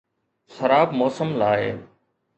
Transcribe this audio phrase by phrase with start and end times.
[0.49, 1.77] خراب موسم لاء